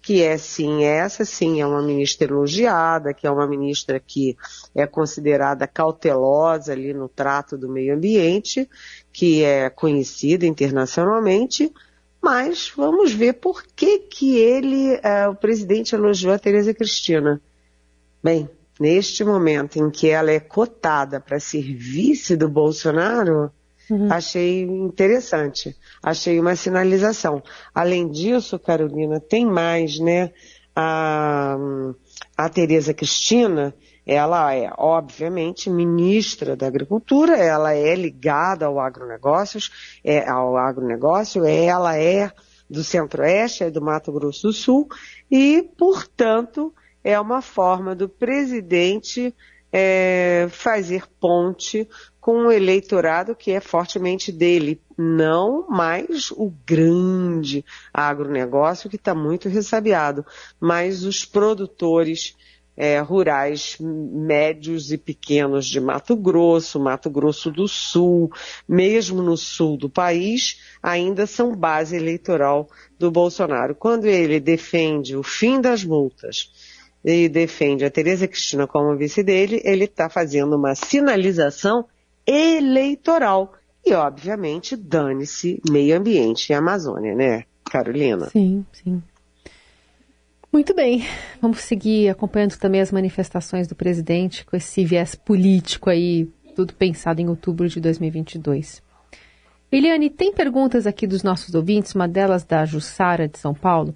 que 0.03 0.21
é 0.21 0.37
sim, 0.37 0.83
essa 0.83 1.25
sim 1.25 1.61
é 1.61 1.65
uma 1.65 1.81
ministra 1.81 2.27
elogiada, 2.27 3.11
que 3.11 3.25
é 3.25 3.31
uma 3.31 3.47
ministra 3.47 3.99
que 3.99 4.37
é 4.75 4.85
considerada 4.85 5.65
cautelosa 5.65 6.73
ali 6.73 6.93
no 6.93 7.09
trato 7.09 7.57
do 7.57 7.67
meio 7.67 7.95
ambiente, 7.95 8.69
que 9.11 9.43
é 9.43 9.67
conhecida 9.67 10.45
internacionalmente, 10.45 11.73
mas 12.21 12.71
vamos 12.77 13.13
ver 13.13 13.33
por 13.33 13.63
que 13.63 13.97
que 13.97 14.37
ele, 14.37 14.93
uh, 14.97 15.31
o 15.31 15.35
presidente 15.35 15.95
elogiou 15.95 16.35
a 16.35 16.39
Tereza 16.39 16.71
Cristina. 16.71 17.41
Bem, 18.23 18.49
neste 18.79 19.23
momento 19.23 19.77
em 19.77 19.89
que 19.89 20.09
ela 20.09 20.31
é 20.31 20.39
cotada 20.39 21.19
para 21.19 21.39
ser 21.39 21.75
vice 21.75 22.35
do 22.35 22.49
Bolsonaro, 22.49 23.51
uhum. 23.89 24.11
achei 24.11 24.61
interessante. 24.63 25.75
Achei 26.01 26.39
uma 26.39 26.55
sinalização. 26.55 27.41
Além 27.73 28.09
disso, 28.09 28.59
Carolina, 28.59 29.19
tem 29.19 29.45
mais, 29.45 29.99
né? 29.99 30.31
A, 30.75 31.57
a 32.37 32.49
Tereza 32.49 32.93
Cristina, 32.93 33.73
ela 34.05 34.53
é, 34.53 34.71
obviamente, 34.77 35.69
ministra 35.69 36.55
da 36.55 36.67
Agricultura, 36.67 37.35
ela 37.35 37.73
é 37.73 37.95
ligada 37.95 38.67
ao 38.67 38.79
agronegócios, 38.79 39.99
é, 40.03 40.27
ao 40.29 40.55
agronegócio, 40.55 41.43
ela 41.43 41.97
é 41.97 42.31
do 42.69 42.83
Centro-Oeste, 42.83 43.63
é 43.63 43.71
do 43.71 43.81
Mato 43.81 44.11
Grosso 44.11 44.47
do 44.47 44.53
Sul, 44.53 44.87
e, 45.31 45.63
portanto, 45.77 46.73
é 47.07 47.17
uma 47.17 47.41
forma 47.41 47.95
do 47.95 48.09
presidente 48.09 49.33
é, 49.71 50.49
fazer 50.51 51.07
ponte 51.21 51.87
com 52.19 52.47
o 52.47 52.51
eleitorado 52.51 53.33
que 53.33 53.49
é 53.49 53.61
fortemente 53.61 54.29
dele, 54.29 54.81
não 54.97 55.65
mais 55.69 56.31
o 56.31 56.51
grande 56.65 57.63
agronegócio 57.93 58.89
que 58.89 58.97
está 58.97 59.15
muito 59.15 59.47
ressabiado, 59.47 60.25
mas 60.59 61.05
os 61.05 61.23
produtores 61.23 62.35
é, 62.75 62.99
rurais 62.99 63.77
médios 63.79 64.91
e 64.91 64.97
pequenos 64.97 65.65
de 65.65 65.79
Mato 65.79 66.13
Grosso, 66.13 66.77
Mato 66.77 67.09
Grosso 67.09 67.49
do 67.49 67.69
Sul, 67.69 68.29
mesmo 68.67 69.21
no 69.21 69.37
sul 69.37 69.77
do 69.77 69.89
país, 69.89 70.59
ainda 70.83 71.25
são 71.25 71.55
base 71.55 71.95
eleitoral 71.95 72.69
do 72.99 73.09
Bolsonaro. 73.09 73.73
Quando 73.73 74.05
ele 74.05 74.41
defende 74.41 75.15
o 75.15 75.23
fim 75.23 75.61
das 75.61 75.85
multas 75.85 76.51
e 77.09 77.29
defende 77.29 77.85
a 77.85 77.89
Tereza 77.89 78.27
Cristina 78.27 78.67
como 78.67 78.97
vice 78.97 79.23
dele, 79.23 79.61
ele 79.63 79.85
está 79.85 80.09
fazendo 80.09 80.57
uma 80.57 80.75
sinalização 80.75 81.85
eleitoral. 82.25 83.53
E, 83.85 83.93
obviamente, 83.93 84.75
dane-se 84.75 85.61
meio 85.69 85.95
ambiente 85.95 86.49
e 86.49 86.53
Amazônia, 86.53 87.15
né, 87.15 87.43
Carolina? 87.63 88.25
Sim, 88.29 88.65
sim. 88.73 89.01
Muito 90.51 90.73
bem, 90.73 91.05
vamos 91.41 91.59
seguir 91.59 92.09
acompanhando 92.09 92.57
também 92.57 92.81
as 92.81 92.91
manifestações 92.91 93.69
do 93.69 93.75
presidente 93.75 94.45
com 94.45 94.57
esse 94.57 94.83
viés 94.83 95.15
político 95.15 95.89
aí, 95.89 96.29
tudo 96.55 96.73
pensado 96.73 97.21
em 97.21 97.29
outubro 97.29 97.69
de 97.69 97.79
2022. 97.79 98.81
Eliane, 99.71 100.09
tem 100.09 100.33
perguntas 100.33 100.85
aqui 100.85 101.07
dos 101.07 101.23
nossos 101.23 101.55
ouvintes, 101.55 101.95
uma 101.95 102.07
delas 102.07 102.43
da 102.43 102.65
Jussara 102.65 103.29
de 103.29 103.37
São 103.37 103.53
Paulo, 103.53 103.95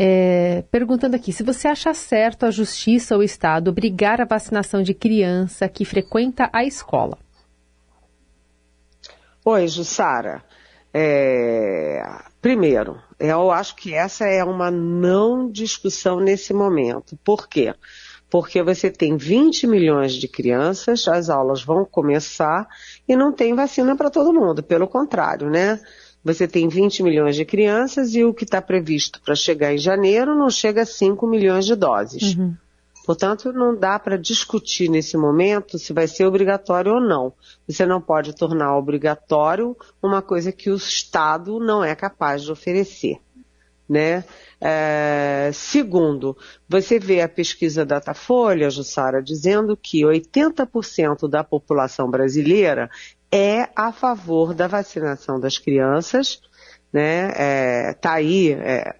é, 0.00 0.62
perguntando 0.70 1.16
aqui, 1.16 1.32
se 1.32 1.42
você 1.42 1.66
acha 1.66 1.92
certo 1.92 2.46
a 2.46 2.52
justiça 2.52 3.16
ou 3.16 3.20
o 3.20 3.24
Estado 3.24 3.68
obrigar 3.68 4.20
a 4.20 4.24
vacinação 4.24 4.80
de 4.80 4.94
criança 4.94 5.68
que 5.68 5.84
frequenta 5.84 6.48
a 6.52 6.64
escola? 6.64 7.18
Oi, 9.44 9.66
Jussara. 9.66 10.44
É, 10.94 12.00
primeiro, 12.40 13.02
eu 13.18 13.50
acho 13.50 13.74
que 13.74 13.92
essa 13.92 14.24
é 14.24 14.44
uma 14.44 14.70
não 14.70 15.50
discussão 15.50 16.20
nesse 16.20 16.54
momento. 16.54 17.18
Por 17.24 17.48
quê? 17.48 17.74
Porque 18.30 18.62
você 18.62 18.90
tem 18.92 19.16
20 19.16 19.66
milhões 19.66 20.12
de 20.12 20.28
crianças, 20.28 21.08
as 21.08 21.28
aulas 21.28 21.64
vão 21.64 21.84
começar 21.84 22.68
e 23.08 23.16
não 23.16 23.32
tem 23.32 23.52
vacina 23.52 23.96
para 23.96 24.10
todo 24.10 24.32
mundo. 24.32 24.62
Pelo 24.62 24.86
contrário, 24.86 25.50
né? 25.50 25.80
Você 26.28 26.46
tem 26.46 26.68
20 26.68 27.02
milhões 27.02 27.34
de 27.34 27.44
crianças 27.46 28.14
e 28.14 28.22
o 28.22 28.34
que 28.34 28.44
está 28.44 28.60
previsto 28.60 29.18
para 29.22 29.34
chegar 29.34 29.72
em 29.72 29.78
janeiro 29.78 30.34
não 30.34 30.50
chega 30.50 30.82
a 30.82 30.86
5 30.86 31.26
milhões 31.26 31.64
de 31.64 31.74
doses. 31.74 32.34
Uhum. 32.34 32.54
Portanto, 33.06 33.50
não 33.50 33.74
dá 33.74 33.98
para 33.98 34.18
discutir 34.18 34.90
nesse 34.90 35.16
momento 35.16 35.78
se 35.78 35.94
vai 35.94 36.06
ser 36.06 36.26
obrigatório 36.26 36.96
ou 36.96 37.00
não. 37.00 37.32
Você 37.66 37.86
não 37.86 37.98
pode 37.98 38.36
tornar 38.36 38.76
obrigatório 38.76 39.74
uma 40.02 40.20
coisa 40.20 40.52
que 40.52 40.68
o 40.68 40.76
Estado 40.76 41.58
não 41.58 41.82
é 41.82 41.94
capaz 41.94 42.42
de 42.42 42.52
oferecer. 42.52 43.18
Né? 43.88 44.22
É, 44.60 45.50
segundo, 45.54 46.36
você 46.68 46.98
vê 46.98 47.22
a 47.22 47.28
pesquisa 47.28 47.86
Datafolha, 47.86 48.68
Jussara, 48.68 49.22
dizendo 49.22 49.76
que 49.76 50.02
80% 50.02 51.28
da 51.28 51.42
população 51.42 52.10
brasileira 52.10 52.90
é 53.32 53.68
a 53.74 53.90
favor 53.92 54.52
da 54.52 54.66
vacinação 54.66 55.40
das 55.40 55.58
crianças, 55.58 56.40
né? 56.92 57.32
É, 57.36 57.92
tá 57.94 58.14
aí 58.14 58.52
é, 58.52 58.96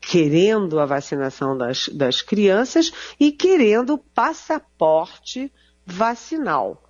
querendo 0.00 0.80
a 0.80 0.86
vacinação 0.86 1.56
das, 1.56 1.88
das 1.88 2.20
crianças 2.20 2.92
e 3.18 3.32
querendo 3.32 3.96
passaporte 3.96 5.52
vacinal. 5.86 6.82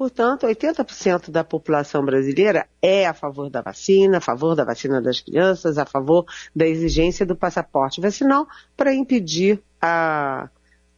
Portanto, 0.00 0.46
80% 0.46 1.30
da 1.30 1.44
população 1.44 2.02
brasileira 2.02 2.66
é 2.80 3.06
a 3.06 3.12
favor 3.12 3.50
da 3.50 3.60
vacina, 3.60 4.16
a 4.16 4.20
favor 4.22 4.56
da 4.56 4.64
vacina 4.64 4.98
das 4.98 5.20
crianças, 5.20 5.76
a 5.76 5.84
favor 5.84 6.24
da 6.56 6.66
exigência 6.66 7.26
do 7.26 7.36
passaporte 7.36 8.00
vacinal 8.00 8.46
para 8.74 8.94
impedir 8.94 9.62
a, 9.78 10.48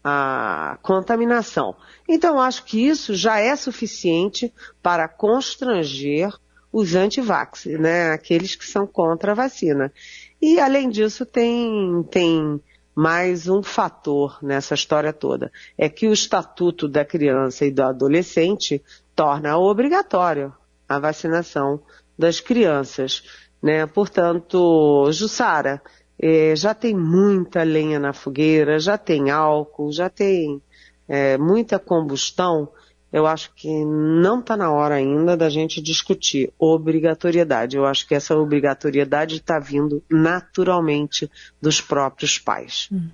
a 0.04 0.78
contaminação. 0.82 1.74
Então, 2.08 2.40
acho 2.40 2.64
que 2.64 2.86
isso 2.86 3.12
já 3.12 3.40
é 3.40 3.56
suficiente 3.56 4.54
para 4.80 5.08
constranger 5.08 6.32
os 6.72 6.94
antivax, 6.94 7.64
né, 7.66 8.12
aqueles 8.12 8.54
que 8.54 8.64
são 8.64 8.86
contra 8.86 9.32
a 9.32 9.34
vacina. 9.34 9.92
E, 10.40 10.60
além 10.60 10.88
disso, 10.88 11.26
tem, 11.26 12.04
tem 12.08 12.62
mais 12.94 13.48
um 13.48 13.62
fator 13.62 14.38
nessa 14.42 14.74
história 14.74 15.12
toda. 15.12 15.50
É 15.76 15.88
que 15.88 16.06
o 16.06 16.12
Estatuto 16.12 16.86
da 16.88 17.04
Criança 17.04 17.64
e 17.64 17.70
do 17.70 17.82
Adolescente 17.82 18.82
torna 19.14 19.56
obrigatório 19.56 20.52
a 20.88 20.98
vacinação 20.98 21.80
das 22.18 22.40
crianças. 22.40 23.22
Né? 23.62 23.86
Portanto, 23.86 25.10
Jussara, 25.10 25.82
eh, 26.18 26.54
já 26.54 26.74
tem 26.74 26.94
muita 26.94 27.62
lenha 27.62 27.98
na 27.98 28.12
fogueira, 28.12 28.78
já 28.78 28.98
tem 28.98 29.30
álcool, 29.30 29.90
já 29.90 30.10
tem 30.10 30.60
eh, 31.08 31.38
muita 31.38 31.78
combustão 31.78 32.68
eu 33.12 33.26
acho 33.26 33.52
que 33.54 33.68
não 33.84 34.40
está 34.40 34.56
na 34.56 34.70
hora 34.70 34.94
ainda 34.94 35.36
da 35.36 35.50
gente 35.50 35.82
discutir 35.82 36.50
obrigatoriedade. 36.58 37.76
Eu 37.76 37.84
acho 37.84 38.08
que 38.08 38.14
essa 38.14 38.34
obrigatoriedade 38.34 39.36
está 39.36 39.58
vindo 39.58 40.02
naturalmente 40.10 41.30
dos 41.60 41.80
próprios 41.80 42.38
pais. 42.38 42.88
Hum. 42.90 43.08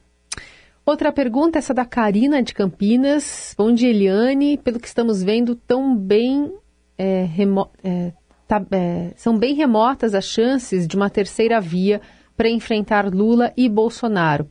Outra 0.87 1.13
pergunta, 1.13 1.59
essa 1.59 1.75
da 1.75 1.85
Karina 1.85 2.43
de 2.43 2.55
Campinas. 2.55 3.55
Bom 3.59 3.75
dia, 3.75 3.91
Eliane. 3.91 4.57
Pelo 4.57 4.79
que 4.79 4.87
estamos 4.87 5.23
vendo, 5.23 5.55
tão 5.55 5.95
bem, 5.97 6.53
é, 6.97 7.25
remo, 7.25 7.69
é, 7.83 8.13
tá, 8.47 8.65
é, 8.71 9.13
são 9.17 9.37
bem 9.37 9.55
remotas 9.55 10.15
as 10.15 10.25
chances 10.25 10.87
de 10.87 10.97
uma 10.97 11.11
terceira 11.11 11.61
via 11.61 12.01
para 12.37 12.49
enfrentar 12.49 13.13
Lula 13.13 13.53
e 13.57 13.69
Bolsonaro. 13.69 14.49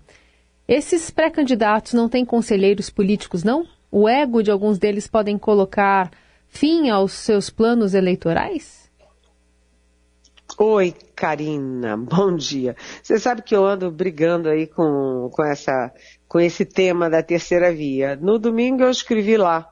Esses 0.67 1.09
pré-candidatos 1.09 1.93
não 1.93 2.09
têm 2.09 2.25
conselheiros 2.25 2.89
políticos, 2.89 3.45
não? 3.45 3.65
O 3.91 4.07
ego 4.07 4.41
de 4.41 4.51
alguns 4.51 4.77
deles 4.77 5.07
podem 5.07 5.37
colocar 5.37 6.11
fim 6.47 6.89
aos 6.89 7.13
seus 7.13 7.49
planos 7.49 7.93
eleitorais? 7.93 8.87
Oi, 10.59 10.93
Karina, 11.15 11.95
bom 11.95 12.35
dia. 12.35 12.75
Você 13.03 13.19
sabe 13.19 13.43
que 13.43 13.55
eu 13.55 13.65
ando 13.65 13.91
brigando 13.91 14.49
aí 14.49 14.65
com, 14.65 15.29
com, 15.31 15.43
essa, 15.43 15.93
com 16.27 16.39
esse 16.39 16.65
tema 16.65 17.09
da 17.09 17.21
terceira 17.21 17.71
via. 17.71 18.15
No 18.15 18.39
domingo 18.39 18.81
eu 18.81 18.89
escrevi 18.89 19.37
lá 19.37 19.69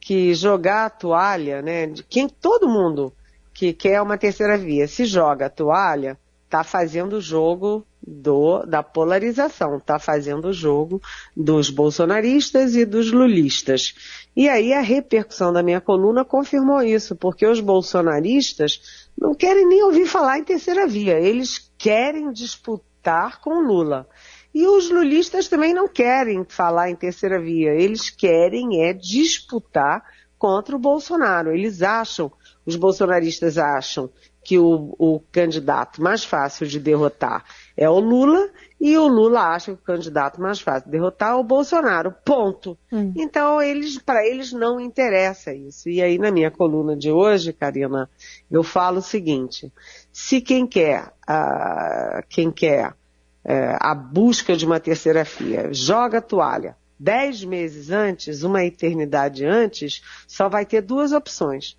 que 0.00 0.34
jogar 0.34 0.86
a 0.86 0.90
toalha, 0.90 1.62
né, 1.62 1.92
quem 2.08 2.28
todo 2.28 2.68
mundo 2.68 3.14
que 3.54 3.72
quer 3.72 4.02
uma 4.02 4.18
terceira 4.18 4.58
via 4.58 4.88
se 4.88 5.04
joga 5.04 5.46
a 5.46 5.50
toalha, 5.50 6.18
tá 6.50 6.64
fazendo 6.64 7.14
o 7.14 7.20
jogo 7.20 7.86
do, 8.06 8.64
da 8.66 8.82
polarização, 8.82 9.78
está 9.78 9.98
fazendo 9.98 10.48
o 10.48 10.52
jogo 10.52 11.00
dos 11.34 11.70
bolsonaristas 11.70 12.76
e 12.76 12.84
dos 12.84 13.10
lulistas. 13.10 13.94
E 14.36 14.48
aí 14.48 14.72
a 14.72 14.80
repercussão 14.80 15.52
da 15.52 15.62
minha 15.62 15.80
coluna 15.80 16.24
confirmou 16.24 16.82
isso, 16.82 17.16
porque 17.16 17.46
os 17.46 17.60
bolsonaristas 17.60 19.08
não 19.18 19.34
querem 19.34 19.66
nem 19.66 19.82
ouvir 19.82 20.06
falar 20.06 20.38
em 20.38 20.44
terceira 20.44 20.86
via, 20.86 21.18
eles 21.18 21.70
querem 21.78 22.32
disputar 22.32 23.40
com 23.40 23.60
Lula. 23.60 24.08
E 24.54 24.66
os 24.66 24.88
lulistas 24.90 25.48
também 25.48 25.74
não 25.74 25.88
querem 25.88 26.44
falar 26.48 26.90
em 26.90 26.94
terceira 26.94 27.40
via, 27.40 27.72
eles 27.74 28.10
querem 28.10 28.82
é 28.82 28.92
disputar 28.92 30.04
contra 30.38 30.76
o 30.76 30.78
Bolsonaro. 30.78 31.52
Eles 31.52 31.82
acham, 31.82 32.30
os 32.66 32.76
bolsonaristas 32.76 33.58
acham 33.58 34.10
que 34.44 34.58
o, 34.58 34.94
o 34.98 35.20
candidato 35.32 36.02
mais 36.02 36.24
fácil 36.24 36.66
de 36.66 36.78
derrotar 36.78 37.44
é 37.76 37.88
o 37.88 37.98
Lula 37.98 38.50
e 38.80 38.96
o 38.96 39.06
Lula 39.06 39.40
acha 39.54 39.74
que 39.74 39.80
o 39.80 39.84
candidato 39.84 40.40
mais 40.40 40.60
fácil 40.60 40.86
de 40.86 40.92
derrotar 40.92 41.32
é 41.32 41.34
o 41.34 41.42
Bolsonaro. 41.42 42.14
Ponto. 42.24 42.78
Hum. 42.92 43.12
Então, 43.16 43.60
eles, 43.60 43.98
para 43.98 44.26
eles 44.26 44.52
não 44.52 44.78
interessa 44.78 45.52
isso. 45.52 45.88
E 45.88 46.02
aí, 46.02 46.18
na 46.18 46.30
minha 46.30 46.50
coluna 46.50 46.96
de 46.96 47.10
hoje, 47.10 47.52
Karina, 47.52 48.08
eu 48.50 48.62
falo 48.62 48.98
o 48.98 49.02
seguinte: 49.02 49.72
se 50.12 50.40
quem 50.40 50.66
quer, 50.66 51.12
uh, 51.28 52.22
quem 52.28 52.50
quer 52.50 52.90
uh, 52.90 53.76
a 53.80 53.94
busca 53.94 54.56
de 54.56 54.64
uma 54.66 54.78
terceira 54.78 55.24
via 55.24 55.72
joga 55.72 56.18
a 56.18 56.22
toalha 56.22 56.76
dez 56.98 57.44
meses 57.44 57.90
antes, 57.90 58.42
uma 58.42 58.64
eternidade 58.64 59.44
antes, 59.44 60.02
só 60.26 60.48
vai 60.48 60.64
ter 60.64 60.80
duas 60.80 61.12
opções. 61.12 61.76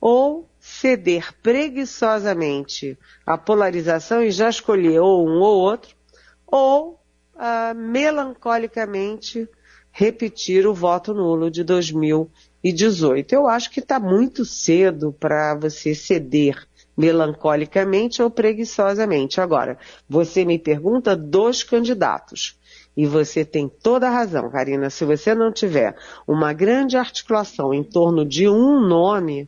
Ou 0.00 0.48
ceder 0.64 1.30
preguiçosamente 1.42 2.98
à 3.26 3.36
polarização 3.36 4.22
e 4.22 4.30
já 4.30 4.48
escolher 4.48 4.98
ou 4.98 5.28
um 5.28 5.38
ou 5.40 5.58
outro, 5.58 5.94
ou 6.46 6.98
uh, 7.34 7.74
melancolicamente 7.74 9.46
repetir 9.92 10.66
o 10.66 10.72
voto 10.72 11.12
nulo 11.12 11.50
de 11.50 11.62
2018. 11.62 13.30
Eu 13.30 13.46
acho 13.46 13.70
que 13.70 13.80
está 13.80 14.00
muito 14.00 14.42
cedo 14.46 15.12
para 15.12 15.54
você 15.54 15.94
ceder 15.94 16.66
melancolicamente 16.96 18.22
ou 18.22 18.30
preguiçosamente. 18.30 19.42
Agora, 19.42 19.78
você 20.08 20.46
me 20.46 20.58
pergunta 20.58 21.14
dos 21.14 21.62
candidatos. 21.62 22.58
E 22.96 23.04
você 23.06 23.44
tem 23.44 23.68
toda 23.68 24.06
a 24.06 24.10
razão, 24.10 24.48
Karina. 24.50 24.88
Se 24.88 25.04
você 25.04 25.34
não 25.34 25.52
tiver 25.52 25.94
uma 26.26 26.54
grande 26.54 26.96
articulação 26.96 27.74
em 27.74 27.82
torno 27.82 28.24
de 28.24 28.48
um 28.48 28.80
nome, 28.80 29.46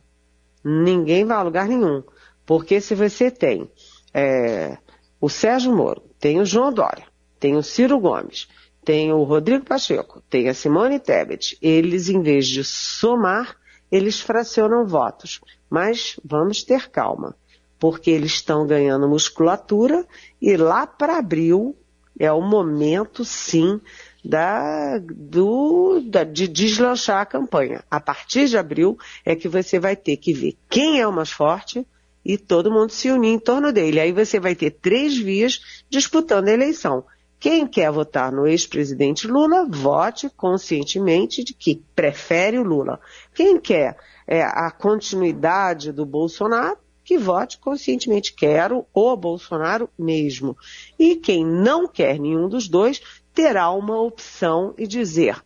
ninguém 0.67 1.25
vai 1.25 1.37
a 1.37 1.41
lugar 1.41 1.67
nenhum. 1.67 2.03
Porque 2.45 2.81
se 2.81 2.93
você 2.93 3.31
tem 3.31 3.71
é, 4.13 4.77
o 5.19 5.29
Sérgio 5.29 5.75
Moro, 5.75 6.03
tem 6.19 6.39
o 6.39 6.45
João 6.45 6.73
Dória, 6.73 7.05
tem 7.39 7.55
o 7.55 7.63
Ciro 7.63 7.99
Gomes, 7.99 8.47
tem 8.83 9.11
o 9.11 9.23
Rodrigo 9.23 9.65
Pacheco, 9.65 10.21
tem 10.29 10.47
a 10.47 10.53
Simone 10.53 10.99
Tebet, 10.99 11.57
eles, 11.61 12.09
em 12.09 12.21
vez 12.21 12.47
de 12.47 12.63
somar, 12.63 13.55
eles 13.91 14.19
fracionam 14.19 14.85
votos. 14.85 15.41
Mas 15.69 16.19
vamos 16.23 16.63
ter 16.63 16.89
calma, 16.89 17.35
porque 17.77 18.09
eles 18.09 18.33
estão 18.33 18.65
ganhando 18.65 19.09
musculatura 19.09 20.05
e 20.41 20.55
lá 20.55 20.87
para 20.87 21.17
abril 21.17 21.75
é 22.19 22.31
o 22.31 22.41
momento, 22.41 23.23
sim, 23.23 23.79
da, 24.27 24.99
do, 24.99 26.01
da, 26.01 26.25
de 26.25 26.47
deslanchar 26.47 27.21
a 27.21 27.25
campanha. 27.25 27.83
A 27.89 27.99
partir 27.99 28.47
de 28.47 28.57
abril 28.57 28.97
é 29.25 29.35
que 29.35 29.47
você 29.47 29.79
vai 29.79 29.95
ter 29.95 30.17
que 30.17 30.33
ver 30.33 30.57
quem 30.69 30.99
é 30.99 31.07
o 31.07 31.13
mais 31.13 31.31
forte 31.31 31.87
e 32.25 32.37
todo 32.37 32.71
mundo 32.71 32.91
se 32.91 33.09
unir 33.09 33.29
em 33.29 33.39
torno 33.39 33.71
dele. 33.71 34.01
Aí 34.01 34.11
você 34.11 34.37
vai 34.37 34.53
ter 34.53 34.71
três 34.71 35.17
vias 35.17 35.83
disputando 35.89 36.49
a 36.49 36.53
eleição. 36.53 37.05
Quem 37.39 37.65
quer 37.65 37.89
votar 37.89 38.31
no 38.31 38.45
ex-presidente 38.45 39.27
Lula, 39.27 39.65
vote 39.69 40.29
conscientemente 40.35 41.43
de 41.43 41.53
que 41.53 41.81
prefere 41.95 42.57
o 42.57 42.63
Lula. 42.63 42.99
Quem 43.33 43.57
quer 43.59 43.95
é, 44.27 44.41
a 44.41 44.69
continuidade 44.71 45.93
do 45.93 46.05
Bolsonaro, 46.05 46.77
que 47.01 47.17
vote 47.17 47.57
conscientemente, 47.59 48.33
quero 48.33 48.85
o 48.93 49.15
Bolsonaro 49.15 49.89
mesmo. 49.97 50.57
E 50.99 51.15
quem 51.15 51.45
não 51.45 51.87
quer 51.87 52.19
nenhum 52.19 52.49
dos 52.49 52.67
dois, 52.67 53.01
terá 53.37 53.69
uma 53.69 54.01
opção 54.01 54.73
e 54.79 54.87
dizer, 54.87 55.39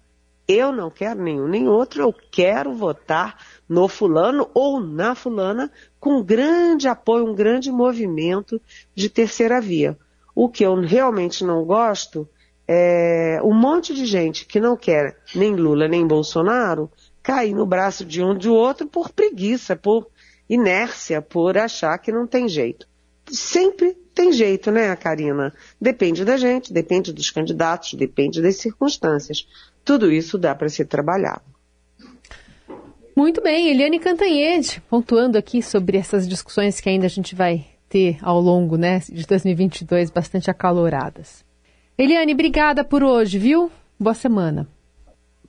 eu 0.48 0.72
não 0.72 0.90
quero 0.90 1.22
nenhum 1.22 1.46
nem 1.46 1.68
outro, 1.68 2.02
eu 2.02 2.16
quero 2.32 2.74
votar 2.74 3.38
no 3.68 3.86
fulano 3.90 4.50
ou 4.54 4.80
na 4.80 5.14
fulana 5.14 5.70
com 6.00 6.24
grande 6.24 6.88
apoio, 6.88 7.30
um 7.30 7.36
grande 7.36 7.70
movimento 7.70 8.62
de 8.96 9.10
terceira 9.10 9.60
via. 9.60 9.98
O 10.34 10.48
que 10.48 10.64
eu 10.64 10.74
realmente 10.80 11.44
não 11.44 11.66
gosto 11.66 12.26
é 12.66 13.42
um 13.44 13.54
monte 13.54 13.94
de 13.94 14.06
gente 14.06 14.46
que 14.46 14.62
não 14.62 14.78
quer 14.78 15.18
nem 15.36 15.54
Lula 15.54 15.86
nem 15.86 16.08
Bolsonaro 16.08 16.90
cair 17.22 17.54
no 17.54 17.66
braço 17.66 18.06
de 18.06 18.24
um 18.24 18.34
de 18.34 18.48
outro 18.48 18.88
por 18.88 19.10
preguiça, 19.10 19.76
por 19.76 20.08
inércia, 20.48 21.22
por 21.22 21.58
achar 21.58 21.98
que 21.98 22.10
não 22.10 22.26
tem 22.26 22.48
jeito. 22.48 22.88
Sempre 23.32 23.94
tem 24.14 24.34
jeito, 24.34 24.72
né, 24.72 24.96
Karina? 24.96 25.54
Depende 25.80 26.26
da 26.26 26.38
gente, 26.38 26.74
depende 26.74 27.14
dos 27.14 27.30
candidatos, 27.30 27.94
depende 27.94 28.42
das 28.42 28.58
circunstâncias. 28.58 29.48
Tudo 29.86 30.12
isso 30.12 30.38
dá 30.38 30.54
para 30.54 30.70
ser 30.70 30.86
trabalhado. 30.86 31.42
Muito 33.16 33.42
bem, 33.42 33.70
Eliane 33.70 34.00
Cantanhede, 34.00 34.82
pontuando 34.90 35.38
aqui 35.38 35.62
sobre 35.62 35.98
essas 35.98 36.28
discussões 36.28 36.80
que 36.80 36.90
ainda 36.90 37.06
a 37.06 37.10
gente 37.10 37.36
vai 37.36 37.66
ter 37.88 38.18
ao 38.22 38.40
longo 38.40 38.78
né, 38.78 39.00
de 39.00 39.26
2022, 39.26 40.10
bastante 40.10 40.50
acaloradas. 40.50 41.44
Eliane, 41.98 42.34
obrigada 42.34 42.84
por 42.84 43.04
hoje, 43.04 43.38
viu? 43.38 43.72
Boa 44.00 44.14
semana. 44.14 44.68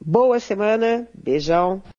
Boa 0.05 0.41
semana, 0.41 1.09
beijão. 1.15 1.83